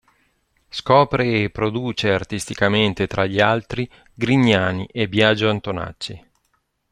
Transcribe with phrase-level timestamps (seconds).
[0.67, 6.25] Scopre e produce artisticamente tra gli altri Grignani e Biagio Antonacci.